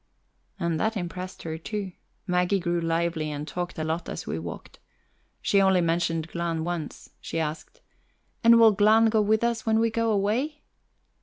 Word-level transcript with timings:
And 0.59 0.79
that 0.79 0.97
impressed 0.97 1.43
her 1.43 1.59
too. 1.59 1.91
Maggie 2.25 2.57
grew 2.57 2.81
lively 2.81 3.29
and 3.29 3.47
talked 3.47 3.77
a 3.77 3.83
lot 3.83 4.09
as 4.09 4.25
we 4.25 4.39
walked. 4.39 4.79
She 5.43 5.61
only 5.61 5.79
mentioned 5.79 6.29
Glahn 6.29 6.63
once; 6.63 7.11
she 7.21 7.39
asked: 7.39 7.81
"And 8.43 8.59
will 8.59 8.71
Glahn 8.71 9.09
go 9.11 9.21
with 9.21 9.43
us 9.43 9.63
when 9.63 9.79
we 9.79 9.91
go 9.91 10.09
away?" 10.11 10.63